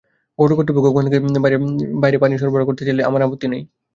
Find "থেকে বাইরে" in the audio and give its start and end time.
1.07-2.17